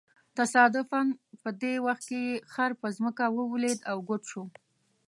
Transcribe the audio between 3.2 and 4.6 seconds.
ولویېد او ګوډ شو.